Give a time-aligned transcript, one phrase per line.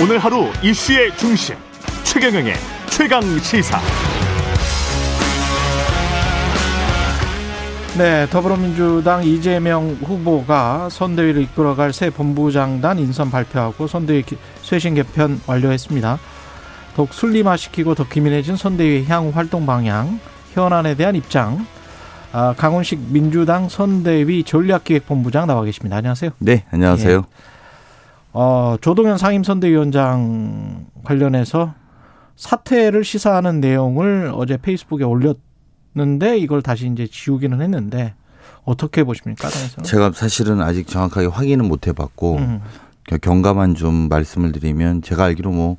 [0.00, 1.56] 오늘 하루 이슈의 중심
[2.04, 2.54] 최경영의
[2.88, 3.80] 최강 시사.
[7.98, 14.22] 네, 더불어민주당 이재명 후보가 선대위를 이끌어갈 새 본부장단 인선 발표하고 선대위
[14.62, 16.18] 쇄신 개편 완료했습니다.
[16.94, 20.20] 더욱 슬림화시키고 더 기민해진 선대위 향후 활동 방향,
[20.52, 21.66] 현안에 대한 입장,
[22.30, 25.96] 아, 강훈식 민주당 선대위 전략기획본부장 나와 계십니다.
[25.96, 26.30] 안녕하세요.
[26.38, 27.24] 네, 안녕하세요.
[27.26, 27.57] 예.
[28.40, 31.74] 어, 조동현 상임선대위원장 관련해서
[32.36, 38.14] 사퇴를 시사하는 내용을 어제 페이스북에 올렸는데 이걸 다시 이제 지우기는 했는데
[38.64, 39.48] 어떻게 보십니까?
[39.48, 39.84] 당에서는?
[39.84, 42.60] 제가 사실은 아직 정확하게 확인은 못 해봤고 음.
[43.20, 45.76] 경감한 좀 말씀을 드리면 제가 알기로 뭐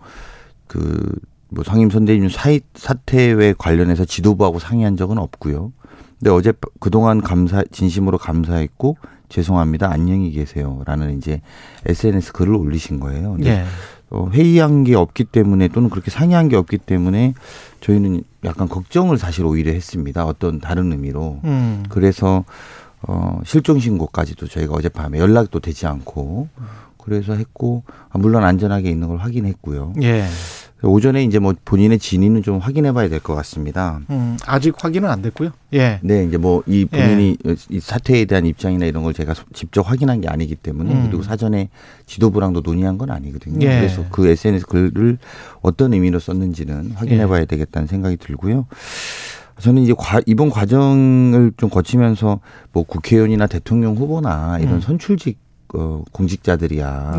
[0.67, 1.19] 그
[1.49, 2.29] 뭐 상임 선대위원
[2.75, 5.73] 사퇴에 관련해서 지도부하고 상의한 적은 없고요.
[6.19, 8.97] 근데 어제 그동안 감사 진심으로 감사했고
[9.29, 9.89] 죄송합니다.
[9.91, 11.41] 안녕히 계세요라는 이제
[11.85, 13.37] SNS 글을 올리신 거예요.
[13.45, 13.63] 예.
[14.09, 17.35] 어, 회의한 게 없기 때문에 또는 그렇게 상의한 게 없기 때문에
[17.79, 20.25] 저희는 약간 걱정을 사실 오히려 했습니다.
[20.25, 21.39] 어떤 다른 의미로.
[21.43, 21.83] 음.
[21.89, 22.43] 그래서
[23.01, 26.49] 어, 실종 신고까지도 저희가 어젯밤에 연락도 되지 않고
[26.97, 29.93] 그래서 했고 아, 물론 안전하게 있는 걸 확인했고요.
[30.01, 30.25] 예.
[30.81, 33.99] 오전에 이제 뭐 본인의 진위는 좀 확인해 봐야 될 것 같습니다.
[34.09, 35.51] 음, 아직 확인은 안 됐고요.
[35.73, 35.99] 예.
[36.01, 37.55] 네, 이제 뭐 이 본인이 예.
[37.69, 41.05] 이 사태에 대한 입장이나 이런 걸 제가 직접 확인한 게 아니기 때문에 음.
[41.07, 41.69] 그리고 사전에
[42.05, 43.65] 지도부랑도 논의한 건 아니거든요.
[43.65, 43.79] 예.
[43.79, 45.17] 그래서 그 SNS 글을
[45.61, 47.27] 어떤 의미로 썼는지는 확인해 예.
[47.27, 48.65] 봐야 되겠다는 생각이 들고요.
[49.59, 52.39] 저는 이제 과, 이번 과정을 좀 거치면서
[52.71, 54.81] 뭐 국회의원이나 대통령 후보나 이런 음.
[54.81, 55.37] 선출직
[55.73, 57.17] 어, 공직자들이야.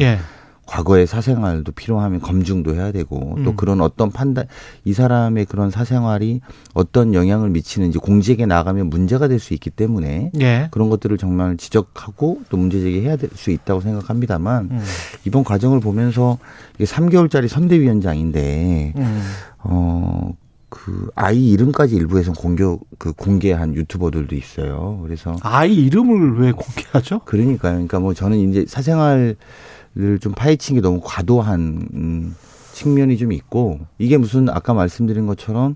[0.70, 0.76] 예.
[0.76, 3.56] 과거의 사생활도 필요하면 검증도 해야 되고 또 음.
[3.56, 4.46] 그런 어떤 판단
[4.84, 6.40] 이 사람의 그런 사생활이
[6.74, 10.68] 어떤 영향을 미치는지 공직에 나가면 문제가 될 수 있기 때문에 예.
[10.70, 14.80] 그런 것들을 정말 지적하고 또 문제 제기해야 될 수 있다고 생각합니다만 음.
[15.24, 16.38] 이번 과정을 보면서
[16.76, 19.22] 이게 3개월짜리 선대위원장인데 음.
[19.60, 20.32] 어.
[20.72, 22.62] 그 아이 이름까지 일부에서 공개
[22.96, 25.00] 그 공개한 유튜버들도 있어요.
[25.02, 27.22] 그래서 아이 이름을 왜 공개하죠?
[27.24, 27.72] 그러니까요.
[27.72, 29.34] 그러니까 뭐 저는 이제 사생활
[30.20, 32.36] 좀 파헤친 게 너무 과도한 음,
[32.72, 35.74] 측면이 좀 있고 이게 무슨 아까 말씀드린 것처럼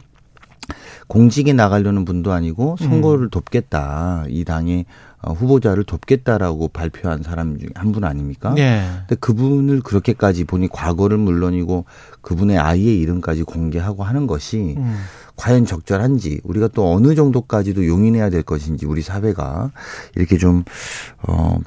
[1.08, 3.30] 공직에 나가려는 분도 아니고 선거를 음.
[3.30, 4.86] 돕겠다 이 당의
[5.20, 8.53] 어, 후보자를 돕겠다라고 발표한 사람 중에 한 분 아닙니까?
[8.54, 8.86] 네.
[9.00, 11.84] 근데 그분을 그렇게까지 보니 과거를 물론이고
[12.22, 14.97] 그분의 아이의 이름까지 공개하고 하는 것이 음.
[15.36, 19.70] 과연 적절한지 우리가 또 어느 정도까지도 용인해야 될 것인지 우리 사회가
[20.14, 20.64] 이렇게 좀
[21.22, 21.58] 어,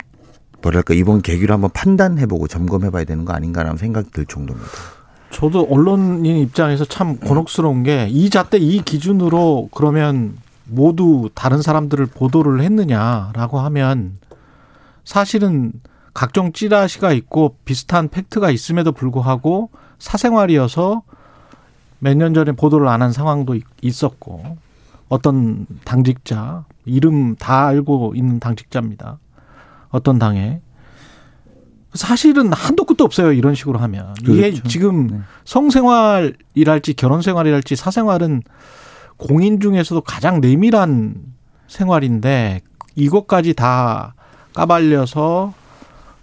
[0.62, 4.69] 뭐랄까 이번 계기로 한번 판단해보고 점검해봐야 되는 거 아닌가라는 생각이 들 정도입니다.
[5.29, 12.62] 저도 언론인 입장에서 참 곤혹스러운 게 이 잣대 이 기준으로 그러면 모두 다른 사람들을 보도를
[12.62, 14.18] 했느냐라고 하면
[15.03, 15.72] 사실은
[16.13, 19.69] 각종 찌라시가 있고 비슷한 팩트가 있음에도 불구하고
[20.00, 21.03] 사생활이어서
[22.00, 24.57] 몇 년 전에 보도를 안 한 상황도 있었고
[25.09, 29.19] 어떤 당직자 이름 다 알고 있는 당직자입니다.
[29.90, 30.62] 어떤 당에
[31.94, 33.31] 사실은 한도 끝도 없어요.
[33.31, 34.68] 이런 식으로 하면 이게 그렇죠.
[34.68, 35.20] 지금 네.
[35.46, 38.44] 성생활이랄지 결혼생활이랄지 사생활은
[39.18, 41.16] 공인 중에서도 가장 내밀한
[41.68, 42.62] 생활인데
[42.96, 44.14] 이것까지 다
[44.53, 45.53] 까발려서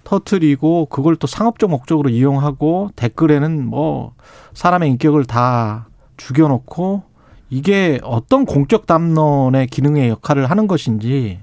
[0.05, 4.13] 터트리고 그걸 또 상업적 목적으로 이용하고 댓글에는 뭐
[4.53, 7.03] 사람의 인격을 다 죽여놓고
[7.51, 11.41] 이게 어떤 공적 담론의 기능의 역할을 하는 것인지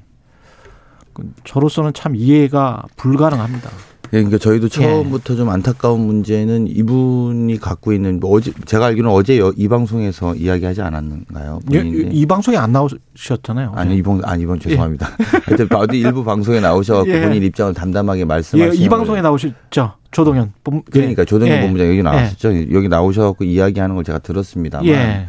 [1.44, 3.70] 저로서는 참 이해가 불가능합니다.
[4.14, 4.70] 예, 그러니까 저희도 예.
[4.70, 5.38] 처음부터 예.
[5.38, 11.60] 좀 안타까운 문제는 이분이 갖고 있는 뭐 어제 제가 알기로는 어제 이 방송에서 이야기하지 않았는가요?
[11.74, 13.72] 예, 이 방송에 안 나오셨잖아요.
[13.74, 15.08] 아니 이번 아니 이번 죄송합니다.
[15.46, 17.22] 하여튼 어디 일부 방송에 나오셔서 예.
[17.22, 19.94] 본인 입장을 담담하게 말씀하시는 예, 이 방송에 나오셨죠.
[20.12, 20.52] 조동현
[20.92, 22.74] 그러니까 조동현 본부장 여기 나왔었죠.
[22.74, 25.28] 여기 나오셔서 이야기하는 걸 제가 들었습니다만.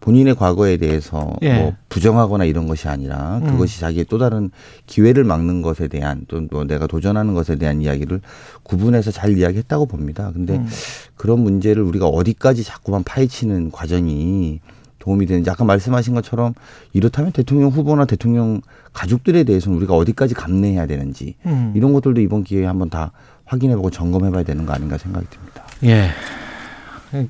[0.00, 1.58] 본인의 과거에 대해서 예.
[1.58, 3.46] 뭐 부정하거나 이런 것이 아니라 음.
[3.46, 3.80] 그것이 음.
[3.80, 4.50] 자기의 또 다른
[4.86, 8.20] 기회를 막는 것에 대한 또 뭐 내가 도전하는 것에 대한 이야기를
[8.62, 10.30] 구분해서 잘 이야기했다고 봅니다.
[10.32, 10.68] 근데 음.
[11.16, 14.60] 그런 문제를 우리가 어디까지 자꾸만 파헤치는 과정이
[14.98, 16.54] 도움이 되는지 아까 말씀하신 것처럼
[16.92, 18.60] 이렇다면 대통령 후보나 대통령
[18.92, 21.72] 가족들에 대해서는 우리가 어디까지 감내해야 되는지 음.
[21.76, 23.12] 이런 것들도 이번 기회에 한번 다
[23.44, 25.64] 확인해보고 점검해봐야 되는 거 아닌가 생각이 듭니다.
[25.84, 26.08] 예.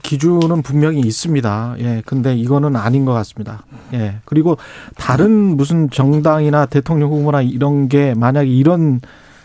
[0.02, 1.76] 기준은 분명히 있습니다.
[1.81, 2.02] 예.
[2.06, 3.62] 근데 이거는 아닌 것 같습니다.
[3.93, 4.17] 예.
[4.25, 4.56] 그리고
[4.96, 9.00] 다른 무슨 정당이나 대통령 후보나 이런 게 만약에 이런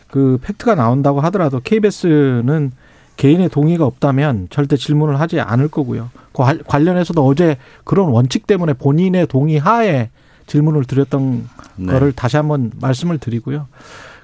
[0.08, 2.72] 그 팩트가 나온다고 하더라도 KBS는
[3.18, 6.10] 개인의 동의가 없다면 절대 질문을 하지 않을 거고요.
[6.34, 10.10] 그 관련해서도 어제 그런 원칙 때문에 본인의 동의 하에
[10.48, 11.48] 질문을 드렸던
[11.78, 11.94] 네.
[11.94, 13.68] 거를 다시 한번 말씀을 드리고요.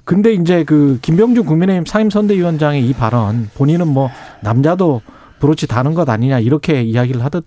[0.04, 4.10] 근데 이제 그 김병준 국민의힘 상임선대위원장의 이 발언 본인은 뭐
[4.40, 5.02] 남자도
[5.40, 7.46] 브로치 다는 것 아니냐 이렇게 이야기를 하듯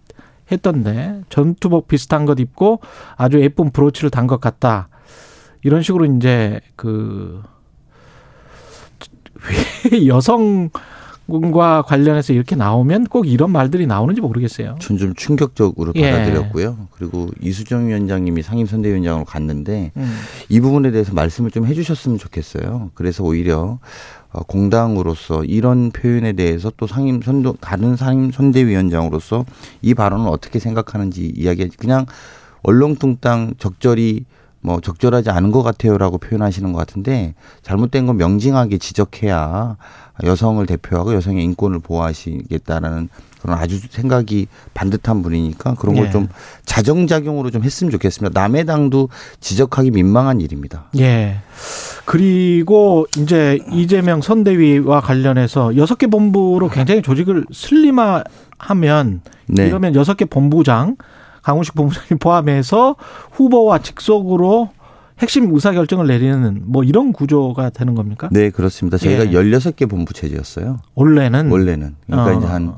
[0.51, 2.79] 했던데 전투복 비슷한 것 입고
[3.15, 4.89] 아주 예쁜 브로치를 단 것 같다.
[5.63, 7.41] 이런 식으로 이제 그
[10.07, 10.69] 여성
[11.51, 14.75] 과 관련해서 이렇게 나오면 꼭 이런 말들이 나오는지 모르겠어요.
[14.79, 16.11] 전 좀 충격적으로 예.
[16.11, 16.87] 받아들였고요.
[16.91, 20.17] 그리고 이수정 위원장님이 상임선대위원장으로 갔는데 음.
[20.49, 22.91] 이 부분에 대해서 말씀을 좀 해주셨으면 좋겠어요.
[22.93, 23.79] 그래서 오히려
[24.31, 29.45] 어, 공당으로서 이런 표현에 대해서 또 상임 선도 다른 상임 선대위원장으로서
[29.81, 32.05] 이 발언을 어떻게 생각하는지 이야기 그냥
[32.63, 34.25] 얼렁뚱땅 적절히
[34.61, 39.77] 뭐 적절하지 않은 것 같아요라고 표현하시는 것 같은데 잘못된 건 명징하게 지적해야
[40.23, 43.09] 여성을 대표하고 여성의 인권을 보호하시겠다라는
[43.41, 46.11] 그런 아주 생각이 반듯한 분이니까 그런 걸 예.
[46.11, 46.27] 좀
[46.65, 48.39] 자정작용으로 좀 했으면 좋겠습니다.
[48.39, 49.09] 남의 당도
[49.39, 50.85] 지적하기 민망한 일입니다.
[50.99, 51.39] 예.
[52.05, 59.67] 그리고 이제 이재명 선대위와 관련해서 여섯 개 본부로 굉장히 조직을 슬림화하면 네.
[59.67, 60.97] 이러면 여섯 개 본부장
[61.41, 62.95] 강훈식 본부장님 포함해서
[63.31, 64.69] 후보와 직속으로
[65.19, 68.29] 핵심 의사결정을 내리는 뭐 이런 구조가 되는 겁니까?
[68.31, 68.97] 네, 그렇습니다.
[68.97, 69.31] 저희가 예.
[69.31, 70.79] 16개 본부 체제였어요.
[70.95, 71.95] 원래는 원래는.
[72.07, 72.39] 그러니까 어.
[72.39, 72.73] 이제 한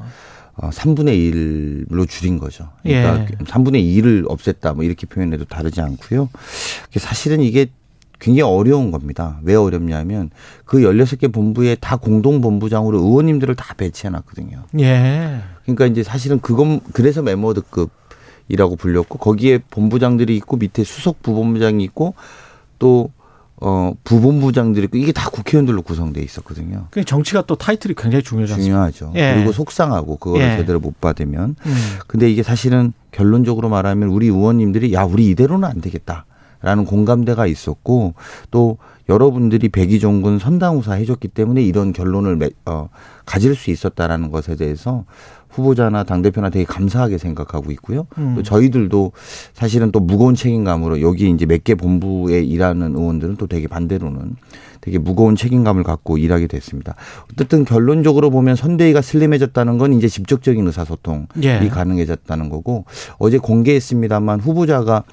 [0.56, 2.70] 어, 3분의 1로 줄인 거죠.
[2.84, 3.26] 그러니까 예.
[3.46, 6.30] 3분의 2를 없앴다 뭐 이렇게 표현해도 다르지 않고요.
[6.98, 7.68] 사실은 이게
[8.20, 9.40] 굉장히 어려운 겁니다.
[9.44, 10.30] 왜 어렵냐면
[10.66, 14.64] 그 16개 본부에 다 공동 본부장으로 의원님들을 다 배치해 놨거든요.
[14.80, 15.42] 예.
[15.64, 17.90] 그러니까 이제 사실은 그건 그래서 메모드급
[18.48, 22.14] 이라고 불렸고 거기에 본부장들이 있고 밑에 수석 부본부장이 있고
[22.80, 23.10] 또
[23.58, 26.88] 어, 부본부장들이 있고 이게 다 국회의원들로 구성돼 있었거든요.
[26.92, 28.24] 그 정치가 또 타이틀이 굉장히
[28.54, 28.92] 않습니까?
[28.92, 29.14] 중요하죠.
[29.16, 29.36] 예.
[29.36, 30.58] 그리고 속상하고 그거를 예.
[30.58, 31.56] 제대로 못 받으면.
[31.66, 31.76] 음.
[32.08, 36.26] 근데 이게 사실은 결론적으로 말하면 우리 의원님들이 야 우리 이대로는 안 되겠다
[36.64, 38.16] 라는 공감대가 있었고
[38.50, 38.78] 또
[39.10, 42.90] 여러분들이 백의종군 선당우사 해줬기 때문에 이런 결론을 매, 어,
[43.26, 45.04] 가질 수 있었다라는 것에 대해서
[45.50, 48.08] 후보자나 당 대표나 되게 감사하게 생각하고 있고요.
[48.18, 48.34] 음.
[48.36, 49.12] 또 저희들도
[49.54, 54.36] 사실은 또 무거운 책임감으로 여기 이제 몇 개 본부에 일하는 의원들은 또 되게 반대로는
[54.82, 56.96] 되게 무거운 책임감을 갖고 일하게 됐습니다.
[57.32, 61.70] 어쨌든 결론적으로 보면 선대위가 슬림해졌다는 건 이제 직접적인 의사소통이 예.
[61.70, 62.86] 가능해졌다는 거고
[63.20, 65.04] 어제 공개했습니다만 후보자가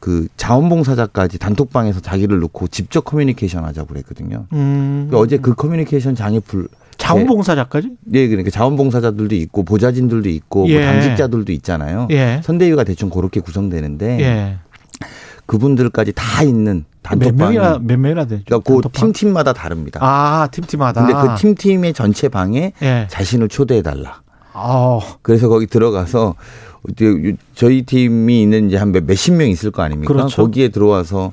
[0.00, 4.46] 그 자원봉사자까지 단톡방에서 자기를 놓고 직접 커뮤니케이션 하자고 그랬거든요.
[4.52, 5.06] 음.
[5.08, 6.68] 그러니까 어제 그 커뮤니케이션 장애 불
[6.98, 7.90] 자원봉사자까지?
[8.04, 10.84] 네, 그러니까 자원봉사자들도 있고 보좌진들도 있고 뭐 예.
[10.84, 12.08] 당직자들도 있잖아요.
[12.10, 12.40] 예.
[12.44, 14.58] 선대위가 대충 그렇게 구성되는데 예.
[15.46, 16.84] 그분들까지 다 있는
[17.16, 18.42] 명이나 몇 명이나 되죠?
[18.44, 19.12] 그러니까 그 단톡방?
[19.12, 20.00] 팀팀마다 다릅니다.
[20.02, 21.06] 아 팀팀마다.
[21.06, 23.06] 근데 그 팀팀의 전체 방에 예.
[23.08, 24.20] 자신을 초대해 달라.
[24.52, 26.34] 아, 그래서 거기 들어가서
[27.54, 30.12] 저희 팀이 있는 이제 한 몇- 몇십 명 있을 거 아닙니까?
[30.12, 30.36] 그렇죠.
[30.42, 31.32] 거기에 들어와서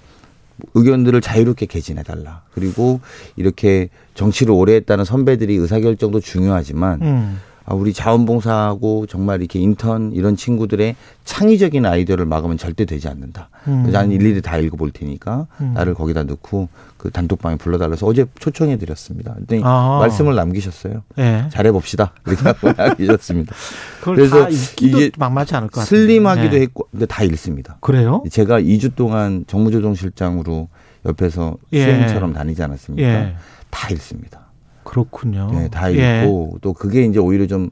[0.74, 2.42] 의견들을 자유롭게 개진해 달라.
[2.54, 3.00] 그리고
[3.36, 7.38] 이렇게 정치를 오래 했다는 선배들이 의사결정도 중요하지만 음.
[7.66, 13.50] 아, 우리 자원봉사하고 정말 이렇게 인턴 이런 친구들의 창의적인 아이디어를 막으면 절대 되지 않는다.
[13.68, 13.82] 음.
[13.84, 15.74] 그래서 나는 일일이 다 읽어볼 테니까 음.
[15.74, 19.34] 나를 거기다 넣고 그 단톡방에 불러달라서 어제 초청해 드렸습니다.
[19.34, 19.98] 그랬더니 아.
[20.00, 21.02] 말씀을 남기셨어요.
[21.18, 21.46] 예.
[21.52, 22.14] 잘해봅시다.
[22.28, 23.56] 이렇게 하고 남기셨습니다.
[24.02, 24.48] 그래서
[24.82, 25.86] 이게 만만치 않을 것 같아요.
[25.86, 27.78] 슬림하기도 했고, 근데 다 읽습니다.
[27.82, 28.24] 그래요?
[28.30, 30.70] 제가 2주 동안 정무조정실장으로
[31.06, 31.84] 옆에서 예.
[31.84, 33.08] 수행처럼 다니지 않았습니까?
[33.08, 33.36] 예.
[33.72, 34.45] 다 읽습니다.
[34.86, 35.50] 그렇군요.
[35.51, 36.24] 네, 다 예.
[36.24, 37.70] 읽고 또 그게 이제 오히려 좀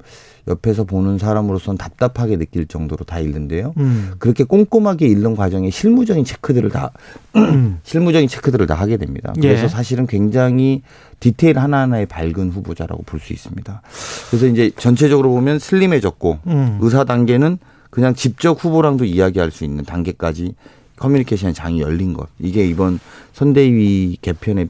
[0.47, 3.73] 옆에서 보는 사람으로서는 답답하게 느낄 정도로 다 읽는데요.
[3.77, 4.11] 음.
[4.19, 6.91] 그렇게 꼼꼼하게 읽는 과정에 실무적인 체크들을 다
[7.37, 7.79] 음.
[7.83, 9.31] 실무적인 체크들을 다 하게 됩니다.
[9.37, 9.41] 예.
[9.41, 10.81] 그래서 사실은 굉장히
[11.21, 13.81] 디테일 하나하나에 밝은 후보자라고 볼 수 있습니다.
[14.29, 16.79] 그래서 이제 전체적으로 보면 슬림해졌고 음.
[16.81, 17.57] 의사 단계는
[17.89, 20.55] 그냥 직접 후보랑도 이야기할 수 있는 단계까지
[20.97, 22.27] 커뮤니케이션 장이 열린 것.
[22.39, 22.99] 이게 이번
[23.33, 24.67] 선대위 개편의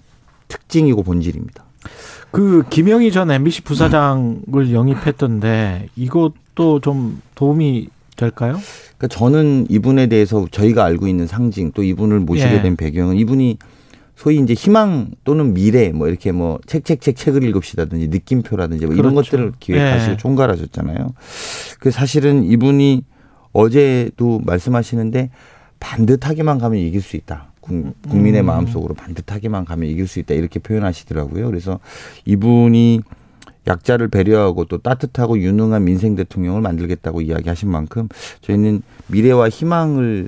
[0.50, 1.64] 특징이고 본질입니다.
[2.34, 8.58] 그 김영희 전 MBC 부사장을 영입했던데 이것도 좀 도움이 될까요?
[8.98, 12.62] 그러니까 저는 이분에 대해서 저희가 알고 있는 상징 또 이분을 모시게 예.
[12.64, 13.60] 된 배경은 이분이
[14.16, 18.96] 소위 이제 희망 또는 미래 뭐 이렇게 뭐 책 책 책 책을 읽읍시다든지 느낌표라든지 뭐
[18.96, 19.30] 이런 그렇죠.
[19.30, 20.18] 것들을 기획하시고 예.
[20.18, 21.14] 총괄하셨잖아요.
[21.80, 23.04] 그 사실은 이분이
[23.52, 25.30] 어제도 말씀하시는데
[25.80, 27.53] 반듯하게만 가면 이길 수 있다.
[27.64, 28.46] 국- 국민의 음.
[28.48, 30.34] 마음속으로 반듯하게만 가면 이길 수 있다.
[30.34, 31.48] 이렇게 표현하시더라고요.
[31.48, 31.80] 그래서
[32.26, 33.02] 이분이
[33.66, 38.10] 약자를 배려하고 또 따뜻하고 유능한 민생 대통령을 만들겠다고 이야기하신 만큼
[38.42, 40.28] 저희는 미래와 희망을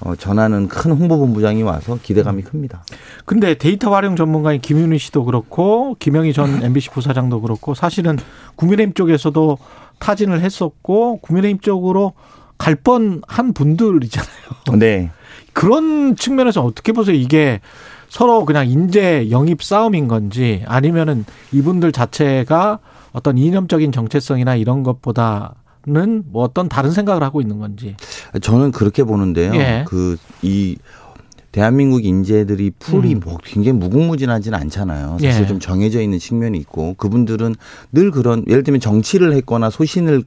[0.00, 2.84] 어, 전하는 큰 홍보본부장이 와서 기대감이 큽니다.
[3.24, 8.18] 근데 데이터 활용 전문가인 김윤희 씨도 그렇고 김영희 전 MBC 부사장도 그렇고 사실은
[8.56, 9.56] 국민의힘 쪽에서도
[10.00, 12.12] 타진을 했었고 국민의힘 쪽으로
[12.58, 14.28] 갈 뻔한 분들이잖아요.
[14.78, 15.10] 네.
[15.52, 17.16] 그런 측면에서 어떻게 보세요?
[17.16, 17.60] 이게
[18.08, 22.78] 서로 그냥 인재 영입 싸움인 건지 아니면은 이분들 자체가
[23.12, 27.96] 어떤 이념적인 정체성이나 이런 것보다는 뭐 어떤 다른 생각을 하고 있는 건지.
[28.40, 29.54] 저는 그렇게 보는데요.
[29.54, 29.84] 예.
[29.86, 30.76] 그이
[31.54, 33.20] 대한민국 인재들이 풀이 음.
[33.24, 35.18] 뭐 굉장히 무궁무진하지는 않잖아요.
[35.20, 35.46] 사실 예.
[35.46, 37.54] 좀 정해져 있는 측면이 있고 그분들은
[37.92, 40.24] 늘 그런 예를 들면 정치를 했거나 소신을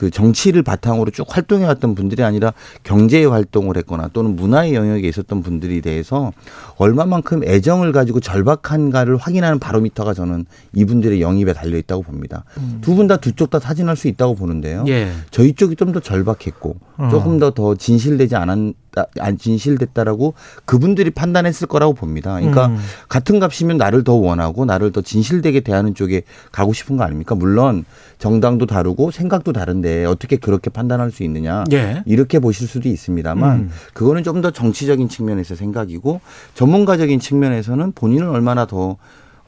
[0.00, 2.54] 그 정치를 바탕으로 쭉 활동해 왔던 분들이 아니라
[2.84, 6.32] 경제 활동을 했거나 또는 문화의 영역에 있었던 분들이 대해서
[6.78, 12.44] 얼마만큼 애정을 가지고 절박한가를 확인하는 바로미터가 저는 이분들의 영입에 달려 있다고 봅니다.
[12.80, 14.80] 두분 다 두 쪽다 타진할 수 있다고 보는데요.
[14.80, 14.88] 음.
[14.88, 15.12] 예.
[15.30, 17.08] 저희 쪽이 좀 더 절박했고 어.
[17.10, 22.34] 조금 더 더 진실되지 않 았다, 안 진실됐다라고 그분들이 판단했을 거라고 봅니다.
[22.34, 22.78] 그러니까 음.
[23.08, 27.34] 같은 값이면 나를 더 원하고 나를 더 진실되게 대하는 쪽에 가고 싶은 거 아닙니까?
[27.34, 27.84] 물론
[28.18, 32.02] 정당도 다르고 생각도 다른데 어떻게 그렇게 판단할 수 있느냐 예.
[32.06, 33.70] 이렇게 보실 수도 있습니다만 음.
[33.94, 36.22] 그거는 좀 더 정치적인 측면에서 생각이고
[36.54, 38.96] 전문가적인 측면에서는 본인을 얼마나 더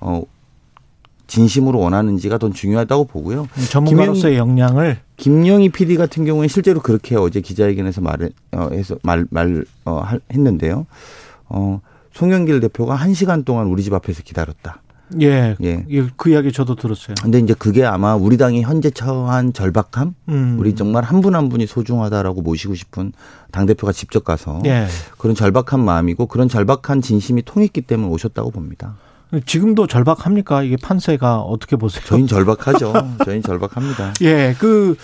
[0.01, 0.23] 어,
[1.37, 3.49] 진심으로 원하는지가 더 중요하다고 보고요.
[3.71, 9.65] 전문가로서의 역량을 김영희 PD 같은 경우는 실제로 그렇게 어제 기자회견에서 말을 어, 해서 말 말
[9.87, 10.85] 어, 할- 했는데요.
[11.49, 11.81] 어,
[12.12, 14.83] 송영길 대표가 한 시간 동안 우리 집 앞에서 기다렸다.
[15.23, 15.57] 예.
[15.62, 15.85] 예.
[15.91, 17.15] 예, 그 이야기 저도 들었어요.
[17.23, 20.57] 근데 이제 그게 아마 우리 당이 현재 처한 절박함, 음.
[20.59, 23.12] 우리 정말 한분한 분이 소중하다라고 모시고 싶은
[23.51, 24.87] 당 대표가 직접 가서 예.
[25.19, 28.97] 그런 절박한 마음이고 그런 절박한 진심이 통했기 때문에 오셨다고 봅니다.
[29.41, 30.62] 지금도 절박합니까?
[30.62, 32.05] 이게 판세가 어떻게 보세요?
[32.05, 32.93] 저희는 절박하죠.
[33.25, 34.15] 저희는 절박합니다.
[34.23, 34.97] 예, 그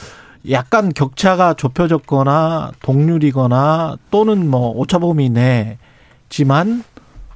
[0.51, 6.85] 약간 격차가 좁혀졌거나 동률이거나 또는 뭐 오차범위 내지만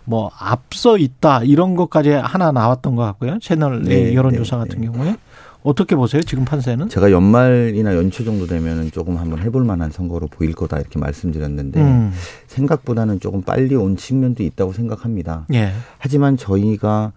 [0.04, 3.38] 뭐 앞서 있다 이런 것까지 하나 나왔던 것 같고요.
[3.40, 4.86] 채널 A 네, 여론조사 네, 같은 네.
[4.86, 5.16] 경우에
[5.62, 6.22] 어떻게 보세요?
[6.22, 6.88] 지금 판세는?
[6.88, 12.12] 제가 연말이나 연초 정도 되면은 조금 한번 해볼 만한 선거로 보일 거다 이렇게 말씀드렸는데 음,
[12.48, 15.46] 생각보다는 조금 빨리 온 측면도 있다고 생각합니다.
[15.54, 17.12] 예, 하지만 저희가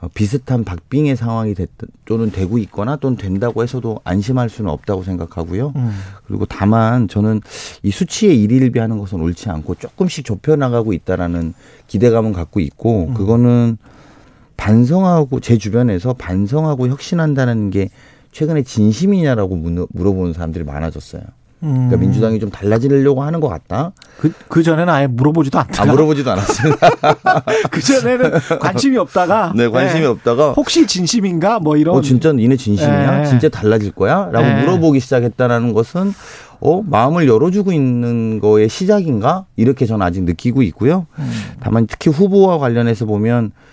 [0.00, 1.70] 어, 비슷한 박빙의 상황이 됐
[2.04, 5.72] 또는 되고 있거나 또는 된다고 해서도 안심할 수는 없다고 생각하고요.
[5.74, 5.90] 음,
[6.24, 7.40] 그리고 다만 저는
[7.82, 11.52] 이 수치에 일일비하는 것은 옳지 않고 조금씩 좁혀 나가고 있다라는
[11.88, 13.14] 기대감은 갖고 있고 음.
[13.14, 13.78] 그거는
[14.58, 17.88] 반성하고 제 주변에서 반성하고 혁신한다는 게
[18.32, 21.22] 최근에 진심이냐라고 문- 물어보는 사람들이 많아졌어요.
[21.62, 21.72] 음.
[21.74, 23.92] 그러니까 민주당이 좀 달라지려고 하는 것 같다.
[24.18, 26.74] 그, 그 전에는 아예 물어보지도 아 않다가 물어보지도 않았어요.
[27.70, 32.56] 그 전에는 관심이 없다가 네 관심이 예, 없다가 혹시 진심인가 뭐 이런 어 진짜 니네
[32.56, 33.20] 진심이야?
[33.20, 33.24] 예.
[33.24, 34.28] 진짜 달라질 거야?
[34.30, 34.60] 라고 예.
[34.60, 36.12] 물어보기 시작했다라는 것은
[36.60, 39.46] 어 마음을 열어주고 있는 거의 시작인가?
[39.56, 41.06] 이렇게 저는 아직 느끼고 있고요.
[41.18, 41.32] 음.
[41.60, 43.67] 다만 특히 후보와 관련해서 보면 어,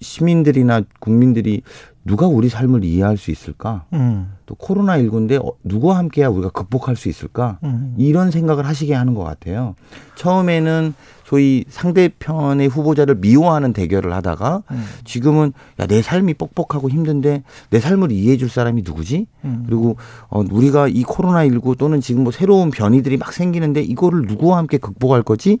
[0.00, 1.62] 시민들이나 국민들이
[2.04, 3.84] 누가 우리 삶을 이해할 수 있을까?
[3.92, 7.58] 음, 또 코로나 19인데 어, 누구와 함께야 우리가 극복할 수 있을까?
[7.64, 7.94] 음.
[7.98, 9.74] 이런 생각을 하시게 하는 것 같아요.
[10.14, 14.84] 처음에는 소위 상대편의 후보자를 미워하는 대결을 하다가 음.
[15.04, 19.26] 지금은 야 내 삶이 뻑뻑하고 힘든데 내 삶을 이해해 줄 사람이 누구지?
[19.44, 19.64] 음.
[19.66, 19.96] 그리고
[20.28, 24.78] 어 우리가 이 코로나 19 또는 지금 뭐 새로운 변이들이 막 생기는데 이거를 누구와 함께
[24.78, 25.58] 극복할 거지?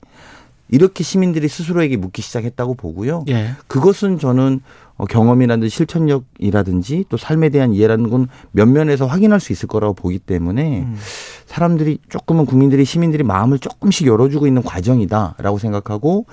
[0.68, 3.24] 이렇게 시민들이 스스로에게 묻기 시작했다고 보고요.
[3.28, 3.50] 예.
[3.68, 4.60] 그것은 저는
[4.96, 10.80] 어, 경험이라든지 실천력이라든지 또 삶에 대한 이해라는 건 면면에서 확인할 수 있을 거라고 보기 때문에
[10.80, 10.96] 음.
[11.44, 16.26] 사람들이 조금은 국민들이 시민들이 마음을 조금씩 열어주고 있는 과정이다라고 생각하고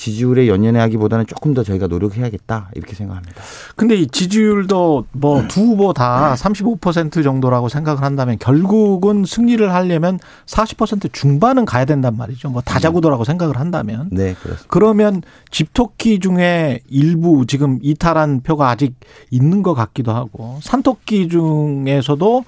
[0.00, 3.42] 지지율에 연연해 하기보다는 조금 더 저희가 노력해야겠다 이렇게 생각합니다.
[3.76, 11.12] 근데 이 지지율도 뭐 두 후보 다 35% 정도라고 생각을 한다면 결국은 승리를 하려면 40%
[11.12, 12.48] 중반은 가야 된단 말이죠.
[12.48, 14.08] 뭐 다자구도라고 생각을 한다면.
[14.10, 14.64] 네, 그렇습니다.
[14.68, 18.94] 그러면 집토끼 중에 일부 지금 이탈한 표가 아직
[19.30, 22.44] 있는 것 같기도 하고 산토끼 중에서도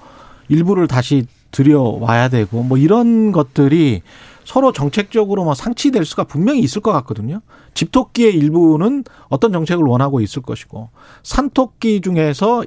[0.49, 4.01] 일부를 다시 들여와야 되고 뭐 이런 것들이
[4.45, 7.41] 서로 정책적으로 뭐 상치될 수가 분명히 있을 것 같거든요.
[7.73, 10.89] 집토끼의 일부는 어떤 정책을 원하고 있을 것이고
[11.23, 12.63] 산토끼 중에서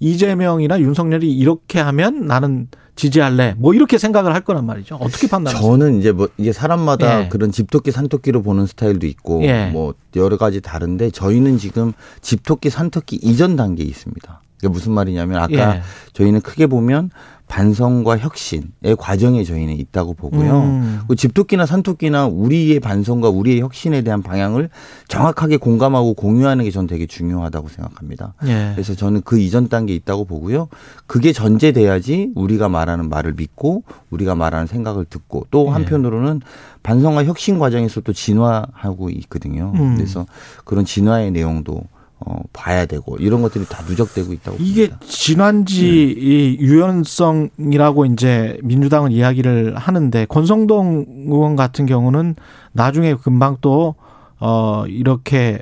[0.00, 2.68] 이재명이나 윤석열이 이렇게 하면 나는
[2.98, 3.54] 지지할래.
[3.58, 4.96] 뭐 이렇게 생각을 할 거란 말이죠.
[4.96, 5.70] 어떻게 판단하세요?
[5.70, 7.28] 저는 이제 뭐 이게 사람마다 예.
[7.28, 9.66] 그런 집토끼 산토끼로 보는 스타일도 있고 예.
[9.66, 14.42] 뭐 여러 가지 다른데 저희는 지금 집토끼 산토끼 이전 단계에 있습니다.
[14.58, 15.82] 이게 무슨 말이냐면 아까 예.
[16.14, 17.10] 저희는 크게 보면
[17.48, 20.60] 반성과 혁신의 과정에 저희는 있다고 보고요.
[20.60, 21.00] 음.
[21.08, 24.68] 그 집토끼나 산토끼나 우리의 반성과 우리의 혁신에 대한 방향을
[25.08, 28.34] 정확하게 공감하고 공유하는 게 저는 되게 중요하다고 생각합니다.
[28.46, 28.72] 예.
[28.74, 30.68] 그래서 저는 그 이전 단계에 있다고 보고요.
[31.06, 35.70] 그게 전제돼야지 우리가 말하는 말을 믿고 우리가 말하는 생각을 듣고 또 예.
[35.70, 36.42] 한편으로는
[36.82, 39.72] 반성과 혁신 과정에서 또 진화하고 있거든요.
[39.74, 39.96] 음.
[39.96, 40.26] 그래서
[40.64, 41.82] 그런 진화의 내용도
[42.20, 45.06] 어, 봐야 되고 이런 것들이 다 누적되고 있다고 이게 봅니다.
[45.06, 45.88] 진환지 네.
[45.90, 52.34] 이 유연성이라고 이제 민주당은 이야기를 하는데 권성동 의원 같은 경우는
[52.72, 53.94] 나중에 금방 또
[54.40, 55.58] 어 이렇게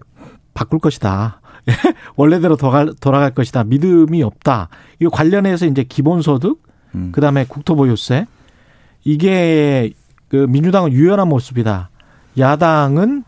[0.55, 1.41] 바꿀 것이다.
[2.17, 3.65] 원래대로 돌아갈, 돌아갈 것이다.
[3.65, 4.69] 믿음이 없다.
[5.01, 6.63] 이거 관련해서 이제 기본소득,
[6.95, 7.11] 음.
[7.13, 8.27] 그 다음에 국토보유세.
[9.05, 9.93] 이게
[10.29, 11.91] 그 민주당은 유연한 모습이다.
[12.39, 13.25] 야당은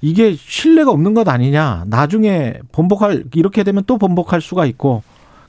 [0.00, 1.84] 이게 신뢰가 없는 것 아니냐.
[1.86, 5.02] 나중에 번복할, 이렇게 되면 또 번복할 수가 있고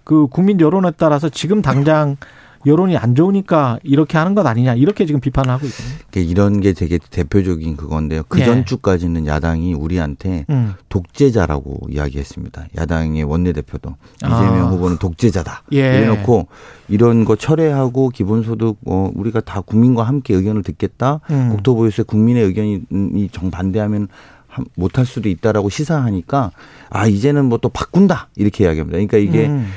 [0.03, 2.17] 그 국민 여론에 따라서 지금 당장
[2.65, 6.29] 여론이 안 좋으니까 이렇게 하는 것 아니냐 이렇게 지금 비판을 하고 있거든요.
[6.29, 8.23] 이런 게 되게 대표적인 그건데요.
[8.27, 9.29] 그 전주까지는 예.
[9.29, 10.73] 야당이 우리한테 음.
[10.89, 12.65] 독재자라고 이야기했습니다.
[12.77, 14.69] 야당의 원내대표도 이재명 아.
[14.71, 15.63] 후보는 독재자다.
[15.73, 15.99] 예.
[15.99, 16.47] 이래놓고
[16.89, 21.21] 이런 거 철회하고 기본소득 어, 우리가 다 국민과 함께 의견을 듣겠다.
[21.29, 21.49] 음.
[21.51, 24.09] 국토보유세 국민의 의견이 정반대하면
[24.75, 26.51] 못할 수도 있다라고 시사하니까
[26.89, 28.95] 아 이제는 뭐 또 바꾼다 이렇게 이야기합니다.
[28.97, 29.67] 그러니까 이게 음.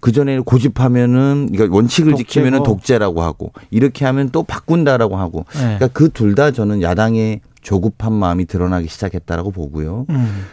[0.00, 2.28] 그 전에 고집하면은 그러니까 원칙을 독재고.
[2.28, 5.60] 지키면은 독재라고 하고 이렇게 하면 또 바꾼다라고 하고 네.
[5.60, 10.06] 그러니까 그 둘 다 저는 야당의 조급한 마음이 드러나기 시작했다라고 보고요.
[10.10, 10.44] 음.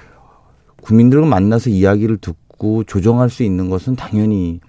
[0.81, 4.59] 국민들과 만나서 이야기를 듣고 조정할 수 있는 것은 당연히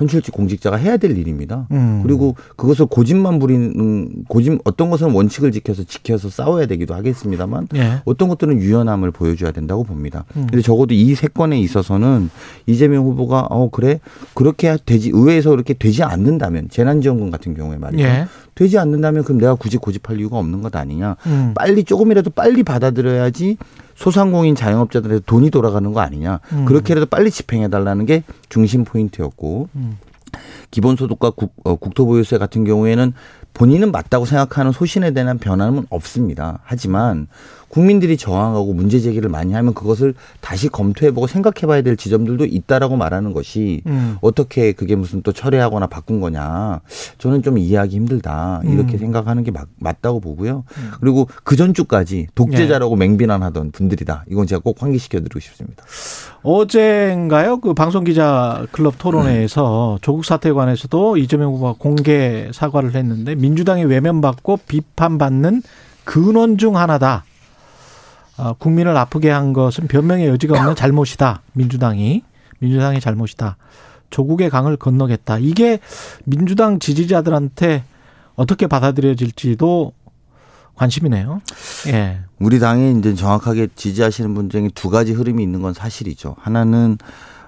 [0.00, 1.66] 어 선출직 공직자가 해야 될 일입니다.
[1.70, 2.00] 음.
[2.02, 8.02] 그리고 그것을 고집만 부리는 고집 어떤 것은 원칙을 지켜서 지켜서 싸워야 되기도 하겠습니다만 예.
[8.04, 10.24] 어떤 것들은 유연함을 보여줘야 된다고 봅니다.
[10.36, 10.46] 음.
[10.48, 12.30] 근데 적어도 이세 건에 있어서는
[12.66, 14.00] 이재명 후보가 어 그래
[14.34, 18.02] 그렇게 되지 의회에서 그렇게 되지 않는다면 재난지원금 같은 경우에 말이죠.
[18.02, 18.26] 예.
[18.60, 21.16] 되지 않는다면 그럼 내가 굳이 고집할 이유가 없는 것 아니냐.
[21.24, 21.54] 음.
[21.54, 23.56] 빨리 조금이라도 빨리 받아들여야지
[23.94, 26.40] 소상공인 자영업자들한테 돈이 돌아가는 거 아니냐.
[26.52, 26.66] 음.
[26.66, 29.96] 그렇게라도 빨리 집행해 달라는 게 중심 포인트였고 음.
[30.72, 33.14] 기본소득과 국, 어, 국토보유세 같은 경우에는
[33.54, 36.60] 본인은 맞다고 생각하는 소신에 대한 변함은 없습니다.
[36.64, 37.26] 하지만
[37.70, 43.82] 국민들이 저항하고 문제 제기를 많이 하면 그것을 다시 검토해보고 생각해봐야 될 지점들도 있다라고 말하는 것이
[43.86, 44.16] 음.
[44.20, 46.80] 어떻게 그게 무슨 또 철회하거나 바꾼 거냐
[47.18, 48.98] 저는 좀 이해하기 힘들다 이렇게 음.
[48.98, 50.64] 생각하는 게 맞, 맞다고 보고요.
[50.76, 50.90] 음.
[51.00, 53.06] 그리고 그 전주까지 독재자라고 네.
[53.06, 55.84] 맹비난하던 분들이다 이건 제가 꼭 환기시켜드리고 싶습니다.
[56.42, 63.84] 어젠가요 그 방송 기자 클럽 토론회에서 조국 사태에 관해서도 이재명 후보가 공개 사과를 했는데 민주당이
[63.84, 65.62] 외면받고 비판받는
[66.04, 67.24] 근원 중 하나다.
[68.38, 71.42] 어, 국민을 아프게 한 것은 변명의 여지가 없는 잘못이다.
[71.52, 72.22] 민주당이
[72.58, 73.56] 민주당의 잘못이다.
[74.08, 75.38] 조국의 강을 건너겠다.
[75.38, 75.78] 이게
[76.24, 77.84] 민주당 지지자들한테
[78.34, 79.92] 어떻게 받아들여질지도
[80.80, 81.42] 관심이네요.
[81.88, 82.20] 예.
[82.38, 86.36] 우리 당에 이제 정확하게 지지하시는 분 중에 두 가지 흐름이 있는 건 사실이죠.
[86.38, 86.96] 하나는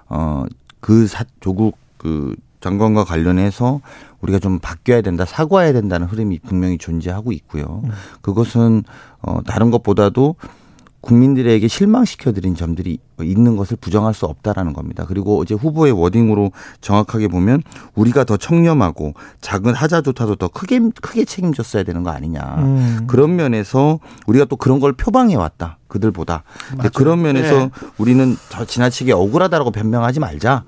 [0.09, 1.09] 어그
[1.41, 3.81] 조국 그 장관과 관련해서
[4.21, 7.81] 우리가 좀 바뀌어야 된다, 사과해야 된다는 흐름이 분명히 존재하고 있고요.
[7.85, 7.91] 음.
[8.21, 8.85] 그것은
[9.23, 10.37] 어 다른 것보다도
[11.03, 15.05] 국민들에게 실망시켜드린 점들이 있는 것을 부정할 수 없다라는 겁니다.
[15.07, 17.63] 그리고 어제 후보의 워딩으로 정확하게 보면
[17.95, 22.41] 우리가 더 청렴하고 작은 하자조차도 더 크게 크게 책임졌어야 되는 거 아니냐.
[22.59, 23.05] 음.
[23.09, 25.79] 그런 면에서 우리가 또 그런 걸 표방해 왔다.
[25.89, 26.45] 그들보다.
[26.95, 27.71] 그런 면에서 네.
[27.99, 30.65] 우리는 더 지나치게 억울하다라고 변명하지 말자라는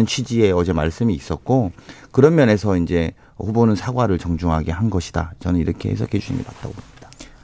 [0.00, 0.06] 음.
[0.06, 1.72] 취지의 어제 말씀이 있었고
[2.10, 5.32] 그런 면에서 이제 후보는 사과를 정중하게 한 것이다.
[5.40, 6.95] 저는 이렇게 해석해 주시는 게 맞다고 봅니다.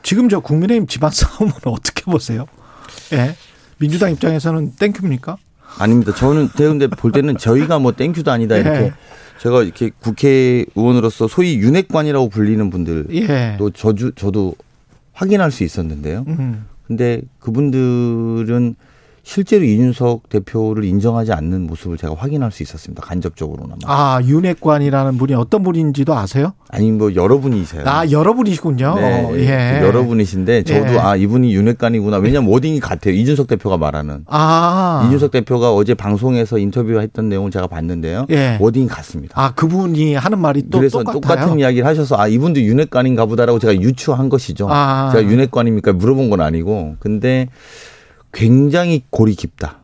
[0.03, 2.47] 지금 저 국민의힘 집안 싸움은 어떻게 보세요?
[3.13, 3.35] 예.
[3.79, 5.37] 민주당 입장에서는 thank you입니까?
[5.79, 6.15] 아닙니다.
[6.15, 8.93] 저는 근데 볼 때는 저희가 뭐 thank you도 아니다 이렇게 예.
[9.41, 13.57] 제가 이렇게 국회의원으로서 소위 윤핵관이라고 불리는 분들 예.
[13.59, 14.55] 또 저주 저도
[15.13, 16.25] 확인할 수 있었는데요.
[16.29, 16.67] 음.
[16.87, 18.77] 근데 그분들은
[19.25, 23.03] 실제로 이준석 대표를 인정하지 않는 모습을 제가 확인할 수 있었습니다.
[23.03, 23.79] 간접적으로나마.
[23.85, 26.55] 아, 윤핵관이라는 분이 어떤 분인지도 아세요?
[26.69, 27.85] 아니, 뭐, 여러분이세요.
[27.87, 28.95] 아, 여러분이시군요.
[28.97, 29.81] 네, 어, 예.
[29.81, 30.99] 여러분이신데, 저도 예.
[30.99, 32.17] 아, 이분이 윤핵관이구나.
[32.17, 33.15] 왜냐면 워딩이 같아요.
[33.15, 34.25] 이준석 대표가 말하는.
[34.27, 35.05] 아.
[35.07, 38.27] 이준석 대표가 어제 방송에서 인터뷰했던 내용을 제가 봤는데요.
[38.31, 38.59] 예.
[38.61, 39.41] 워딩이 같습니다.
[39.41, 41.21] 아, 그분이 하는 말이 또 그래서 똑같아요?
[41.21, 44.67] 똑같은 이야기를 하셔서, 아, 이분도 윤핵관인가 보다라고 제가 유추한 것이죠.
[44.69, 45.11] 아.
[45.15, 45.93] 제가 윤핵관입니까?
[45.93, 46.97] 물어본 건 아니고.
[46.99, 47.49] 근데,
[48.33, 49.79] 굉장히 골이 깊다.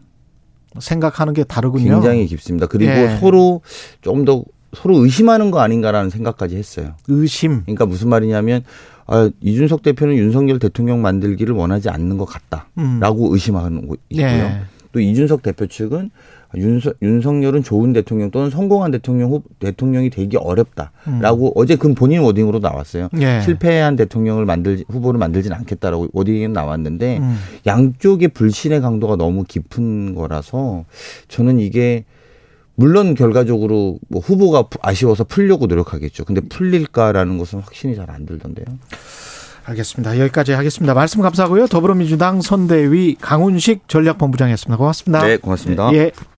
[0.79, 1.95] 생각하는 게 다르군요.
[1.95, 2.67] 굉장히 깊습니다.
[2.67, 3.17] 그리고 예.
[3.21, 3.63] 서로
[4.01, 6.95] 좀더 서로 의심하는 거 아닌가라는 생각까지 했어요.
[7.09, 7.63] 의심.
[7.63, 8.63] 그러니까 무슨 말이냐면
[9.07, 13.33] 아, 이준석 대표는 윤석열 대통령 만들기를 원하지 않는 것 같다라고 음.
[13.33, 14.27] 의심하는 거 있고요.
[14.27, 14.61] 예.
[14.93, 16.11] 또 이준석 대표 측은
[16.57, 21.53] 윤석, 윤석열은 좋은 대통령 또는 성공한 대통령 후, 대통령이 되기 어렵다라고 음.
[21.55, 23.09] 어제 그 본인 워딩으로 나왔어요.
[23.21, 23.43] 예.
[23.43, 27.37] 실패한 대통령을 만들 후보를 만들지는 않겠다라고 워딩이 나왔는데 음.
[27.67, 30.85] 양쪽의 불신의 강도가 너무 깊은 거라서
[31.29, 32.05] 저는 이게
[32.77, 36.25] 물론 결과적으로 뭐 후보가 아쉬워서 풀려고 노력하겠죠.
[36.25, 38.65] 근데 풀릴까라는 것은 확신이 잘 안 들던데요.
[39.69, 40.19] 알겠습니다.
[40.19, 40.95] 여기까지 하겠습니다.
[40.95, 41.67] 말씀 감사하고요.
[41.67, 44.77] 더불어민주당 선대위 강훈식 전략본부장이었습니다.
[44.77, 45.27] 고맙습니다.
[45.27, 45.93] 네, 고맙습니다.
[45.93, 46.11] 예.